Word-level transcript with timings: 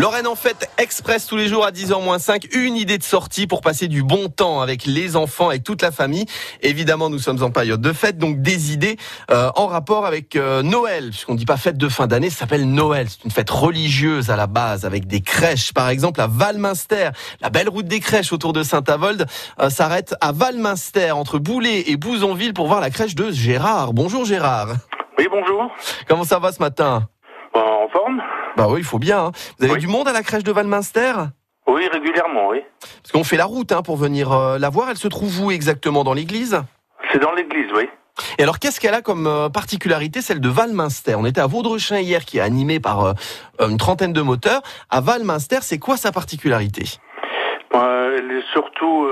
Lorraine 0.00 0.26
en 0.26 0.34
fête 0.34 0.70
express 0.78 1.26
tous 1.26 1.36
les 1.36 1.46
jours 1.46 1.66
à 1.66 1.72
10h-5. 1.72 2.56
Une 2.56 2.74
idée 2.74 2.96
de 2.96 3.02
sortie 3.02 3.46
pour 3.46 3.60
passer 3.60 3.86
du 3.86 4.02
bon 4.02 4.30
temps 4.30 4.62
avec 4.62 4.86
les 4.86 5.14
enfants 5.14 5.50
et 5.50 5.60
toute 5.60 5.82
la 5.82 5.90
famille. 5.90 6.24
Évidemment, 6.62 7.10
nous 7.10 7.18
sommes 7.18 7.42
en 7.42 7.50
période 7.50 7.82
de 7.82 7.92
fête, 7.92 8.16
donc 8.16 8.40
des 8.40 8.72
idées 8.72 8.96
euh, 9.30 9.50
en 9.56 9.66
rapport 9.66 10.06
avec 10.06 10.36
euh, 10.36 10.62
Noël. 10.62 11.10
Puisqu'on 11.10 11.34
dit 11.34 11.44
pas 11.44 11.58
fête 11.58 11.76
de 11.76 11.86
fin 11.90 12.06
d'année, 12.06 12.30
ça 12.30 12.38
s'appelle 12.38 12.66
Noël. 12.66 13.08
C'est 13.10 13.26
une 13.26 13.30
fête 13.30 13.50
religieuse 13.50 14.30
à 14.30 14.36
la 14.36 14.46
base 14.46 14.86
avec 14.86 15.06
des 15.06 15.20
crèches. 15.20 15.74
Par 15.74 15.90
exemple, 15.90 16.22
à 16.22 16.28
Valminster, 16.28 17.10
la 17.42 17.50
belle 17.50 17.68
route 17.68 17.86
des 17.86 18.00
crèches 18.00 18.32
autour 18.32 18.54
de 18.54 18.62
Saint-Avold 18.62 19.26
euh, 19.60 19.68
s'arrête 19.68 20.14
à 20.22 20.32
Valminster, 20.32 21.10
entre 21.10 21.38
Boulet 21.38 21.90
et 21.90 21.98
Bouzonville 21.98 22.54
pour 22.54 22.68
voir 22.68 22.80
la 22.80 22.88
crèche 22.88 23.14
de 23.14 23.30
Gérard. 23.30 23.92
Bonjour 23.92 24.24
Gérard. 24.24 24.68
Oui, 25.18 25.28
bonjour. 25.30 25.70
Comment 26.08 26.24
ça 26.24 26.38
va 26.38 26.52
ce 26.52 26.60
matin? 26.60 27.06
En 27.52 27.86
forme 27.92 28.22
Bah 28.60 28.68
oui, 28.68 28.80
il 28.80 28.84
faut 28.84 28.98
bien. 28.98 29.18
hein. 29.26 29.32
Vous 29.58 29.64
avez 29.64 29.74
Oui. 29.74 29.80
du 29.80 29.86
monde 29.86 30.06
à 30.08 30.12
la 30.12 30.22
crèche 30.22 30.44
de 30.44 30.52
Valminster 30.52 31.12
Oui, 31.66 31.88
régulièrement, 31.88 32.48
oui. 32.48 32.60
Parce 33.02 33.12
qu'on 33.12 33.24
fait 33.24 33.36
la 33.38 33.46
route 33.46 33.72
hein, 33.72 33.82
pour 33.82 33.96
venir 33.96 34.32
euh, 34.32 34.58
la 34.58 34.68
voir. 34.68 34.90
Elle 34.90 34.96
se 34.98 35.08
trouve 35.08 35.40
où 35.42 35.50
exactement? 35.50 36.04
Dans 36.04 36.12
l'église? 36.14 36.60
C'est 37.12 37.18
dans 37.20 37.32
l'église, 37.32 37.70
oui. 37.74 37.88
Et 38.38 38.42
alors, 38.42 38.58
qu'est-ce 38.58 38.80
qu'elle 38.80 38.92
a 38.94 39.00
comme 39.00 39.26
euh, 39.26 39.48
particularité, 39.48 40.20
celle 40.20 40.40
de 40.40 40.48
Valminster 40.50 41.14
On 41.16 41.24
était 41.24 41.40
à 41.40 41.46
Vaudrechin 41.46 42.00
hier, 42.00 42.24
qui 42.26 42.36
est 42.38 42.42
animé 42.42 42.80
par 42.80 43.04
euh, 43.04 43.12
une 43.60 43.78
trentaine 43.78 44.12
de 44.12 44.20
moteurs. 44.20 44.60
À 44.90 45.00
Valminster, 45.00 45.58
c'est 45.62 45.78
quoi 45.78 45.96
sa 45.96 46.12
particularité? 46.12 46.84
Elle 47.72 48.30
est 48.32 48.52
surtout, 48.52 49.06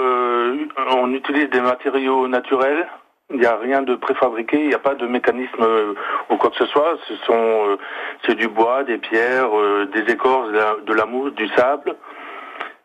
on 0.91 1.12
utilise 1.15 1.48
des 1.51 1.61
matériaux 1.61 2.27
naturels. 2.28 2.87
Il 3.30 3.41
n'y 3.41 3.46
a 3.46 3.56
rien 3.56 3.82
de 3.82 3.95
préfabriqué, 3.95 4.59
il 4.59 4.68
n'y 4.68 4.74
a 4.74 4.78
pas 4.78 4.95
de 4.95 5.06
mécanisme 5.06 5.62
euh, 5.62 5.92
ou 6.30 6.36
quoi 6.36 6.48
que 6.48 6.56
ce 6.56 6.64
soit. 6.66 6.96
Ce 7.06 7.14
sont, 7.27 7.34
euh, 7.34 7.77
c'est 8.24 8.34
du 8.34 8.48
bois, 8.48 8.84
des 8.84 8.96
pierres, 8.96 9.55
euh, 9.55 9.86
des 9.92 10.10
écorces, 10.10 10.48
de 10.48 10.56
la, 10.56 10.77
de 10.86 10.92
la 10.95 11.05
mousse, 11.05 11.34
du 11.34 11.46
sable. 11.48 11.95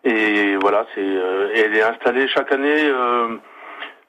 Et 0.04 0.58
voilà, 0.58 0.86
c'est, 0.94 1.02
euh, 1.02 1.50
elle 1.56 1.74
est 1.74 1.82
installée 1.82 2.28
chaque 2.28 2.52
année 2.52 2.90
euh, 2.90 3.38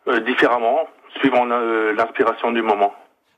euh, 0.09 0.21
différemment, 0.21 0.89
suivant 1.21 1.45
l'inspiration 1.45 2.51
du 2.51 2.63
moment. 2.63 2.93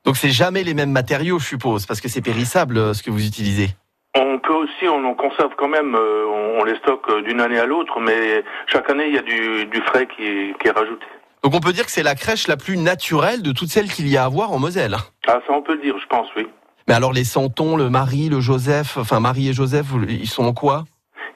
Donc, 0.06 0.16
c'est 0.16 0.30
jamais 0.30 0.62
les 0.62 0.72
mêmes 0.72 0.92
matériaux, 0.92 1.38
je 1.38 1.46
suppose, 1.46 1.84
parce 1.84 2.00
que 2.00 2.08
c'est 2.08 2.22
périssable 2.22 2.94
ce 2.94 3.02
que 3.02 3.10
vous 3.10 3.26
utilisez. 3.26 3.68
On 4.14 4.38
peut 4.38 4.54
aussi, 4.54 4.88
on 4.88 5.04
en 5.04 5.12
conserve 5.12 5.52
quand 5.58 5.68
même, 5.68 5.94
euh, 5.94 6.24
on, 6.26 6.60
on 6.60 6.64
les 6.64 6.76
stocke 6.76 7.24
d'une 7.24 7.42
année 7.42 7.58
à 7.58 7.66
l'autre, 7.66 8.00
mais 8.00 8.42
chaque 8.66 8.88
année 8.88 9.08
il 9.08 9.14
y 9.14 9.18
a 9.18 9.22
du, 9.22 9.66
du 9.66 9.80
frais 9.82 10.06
qui 10.06 10.54
qui 10.58 10.68
est 10.68 10.70
rajouté. 10.70 11.04
Donc, 11.46 11.54
on 11.54 11.60
peut 11.60 11.72
dire 11.72 11.84
que 11.86 11.92
c'est 11.92 12.02
la 12.02 12.16
crèche 12.16 12.48
la 12.48 12.56
plus 12.56 12.76
naturelle 12.76 13.40
de 13.40 13.52
toutes 13.52 13.68
celles 13.68 13.86
qu'il 13.86 14.08
y 14.08 14.16
a 14.16 14.24
à 14.24 14.28
voir 14.28 14.50
en 14.50 14.58
Moselle. 14.58 14.96
Ah, 15.28 15.38
ça 15.46 15.52
on 15.52 15.62
peut 15.62 15.74
le 15.74 15.80
dire, 15.80 15.94
je 15.96 16.06
pense, 16.08 16.26
oui. 16.36 16.44
Mais 16.88 16.94
alors, 16.94 17.12
les 17.12 17.22
Santons, 17.22 17.76
le 17.76 17.88
Marie, 17.88 18.28
le 18.28 18.40
Joseph, 18.40 18.96
enfin 18.96 19.20
Marie 19.20 19.50
et 19.50 19.52
Joseph, 19.52 19.86
ils 20.08 20.26
sont 20.26 20.44
en 20.44 20.52
quoi? 20.52 20.86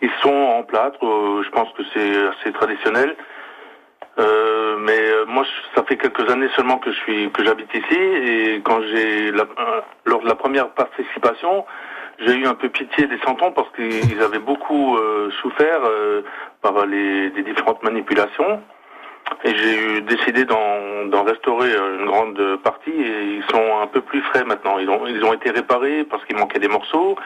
Ils 0.02 0.10
sont 0.20 0.32
en 0.34 0.64
plâtre, 0.64 0.98
euh, 1.06 1.44
je 1.44 1.50
pense 1.50 1.68
que 1.78 1.84
c'est 1.94 2.26
assez 2.26 2.52
traditionnel. 2.52 3.14
Euh, 4.18 4.78
mais 4.80 4.98
euh, 4.98 5.26
moi, 5.28 5.44
ça 5.76 5.84
fait 5.84 5.96
quelques 5.96 6.28
années 6.28 6.48
seulement 6.56 6.78
que 6.78 6.90
je 6.90 6.96
suis 6.96 7.30
que 7.30 7.44
j'habite 7.44 7.72
ici 7.72 7.94
et 8.00 8.60
quand 8.64 8.80
j'ai 8.92 9.30
la- 9.30 9.46
lors 10.06 10.22
de 10.22 10.26
la 10.26 10.34
première 10.34 10.70
participation, 10.70 11.64
j'ai 12.18 12.34
eu 12.34 12.46
un 12.48 12.54
peu 12.54 12.68
pitié 12.68 13.06
des 13.06 13.20
santons 13.24 13.52
parce 13.52 13.68
qu'ils 13.76 14.20
avaient 14.20 14.40
beaucoup 14.40 14.98
souffert 15.40 15.82
par 16.62 16.84
les 16.84 17.30
des 17.30 17.44
différentes 17.44 17.84
manipulations. 17.84 18.60
Et 19.44 19.54
j'ai 19.56 20.00
décidé 20.02 20.44
d'en 20.44 21.06
d'en 21.06 21.24
restaurer 21.24 21.72
euh, 21.72 21.98
une 21.98 22.06
grande 22.06 22.56
partie 22.62 22.90
et 22.90 23.36
ils 23.36 23.44
sont 23.50 23.80
un 23.82 23.86
peu 23.86 24.00
plus 24.00 24.22
frais 24.22 24.44
maintenant. 24.44 24.78
Ils 24.78 24.88
ont 24.88 25.06
ils 25.06 25.24
ont 25.24 25.32
été 25.32 25.50
réparés 25.50 26.04
parce 26.04 26.24
qu'il 26.24 26.36
manquait 26.36 26.58
des 26.58 26.68
morceaux 26.68 27.16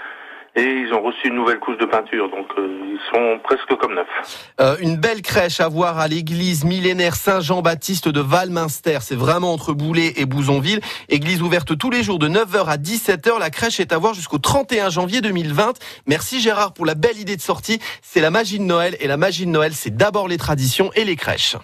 et 0.56 0.62
ils 0.62 0.94
ont 0.94 1.02
reçu 1.02 1.28
une 1.28 1.34
nouvelle 1.34 1.58
couche 1.58 1.78
de 1.78 1.84
peinture. 1.84 2.30
Donc 2.30 2.46
euh, 2.58 2.68
ils 2.84 3.00
sont 3.12 3.40
presque 3.42 3.74
comme 3.76 3.94
neufs. 3.94 4.50
Euh, 4.60 4.76
une 4.80 4.96
belle 4.96 5.22
crèche 5.22 5.60
à 5.60 5.68
voir 5.68 5.98
à 5.98 6.06
l'église 6.06 6.64
millénaire 6.64 7.16
Saint-Jean-Baptiste 7.16 8.08
de 8.08 8.20
Valminster. 8.20 8.98
C'est 9.00 9.16
vraiment 9.16 9.52
entre 9.52 9.72
Boulet 9.72 10.12
et 10.16 10.26
Bouzonville. 10.26 10.80
Église 11.08 11.42
ouverte 11.42 11.76
tous 11.76 11.90
les 11.90 12.02
jours 12.02 12.18
de 12.18 12.28
9h 12.28 12.66
à 12.66 12.76
17h. 12.76 13.38
La 13.40 13.50
crèche 13.50 13.80
est 13.80 13.92
à 13.92 13.98
voir 13.98 14.14
jusqu'au 14.14 14.38
31 14.38 14.90
janvier 14.90 15.20
2020. 15.20 15.74
Merci 16.06 16.40
Gérard 16.40 16.72
pour 16.72 16.86
la 16.86 16.94
belle 16.94 17.18
idée 17.18 17.36
de 17.36 17.42
sortie. 17.42 17.80
C'est 18.02 18.20
la 18.20 18.30
magie 18.30 18.58
de 18.58 18.64
Noël 18.64 18.96
et 19.00 19.08
la 19.08 19.16
magie 19.16 19.46
de 19.46 19.50
Noël, 19.50 19.72
c'est 19.74 19.96
d'abord 19.96 20.28
les 20.28 20.38
traditions 20.38 20.90
et 20.94 21.04
les 21.04 21.16
crèches. 21.16 21.56